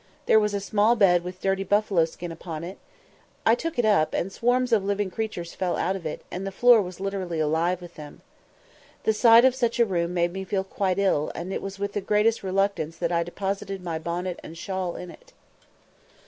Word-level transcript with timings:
There 0.25 0.39
was 0.39 0.55
a 0.55 0.59
small 0.59 0.95
bed 0.95 1.23
with 1.23 1.37
a 1.37 1.41
dirty 1.43 1.63
buffalo 1.63 2.05
skin 2.05 2.31
upon 2.31 2.63
it; 2.63 2.79
I 3.45 3.53
took 3.53 3.77
it 3.77 3.85
up, 3.85 4.15
and 4.15 4.31
swarms 4.33 4.73
of 4.73 4.83
living 4.83 5.11
creatures 5.11 5.53
fell 5.53 5.77
out 5.77 5.95
of 5.95 6.07
it, 6.07 6.23
and 6.31 6.41
the 6.47 6.51
floor 6.51 6.81
was 6.81 6.99
literally 6.99 7.39
alive 7.39 7.83
with 7.83 7.93
them. 7.93 8.21
The 9.03 9.13
sight 9.13 9.45
of 9.45 9.53
such 9.53 9.79
a 9.79 9.85
room 9.85 10.11
made 10.11 10.33
me 10.33 10.43
feel 10.43 10.63
quite 10.63 10.97
ill, 10.97 11.31
and 11.35 11.53
it 11.53 11.61
was 11.61 11.77
with 11.77 11.93
the 11.93 12.01
greatest 12.01 12.41
reluctance 12.41 12.97
that 12.97 13.11
I 13.11 13.21
deposited 13.21 13.83
my 13.83 13.99
bonnet 13.99 14.39
and 14.41 14.57
shawl 14.57 14.95
in 14.95 15.11
it. 15.11 15.33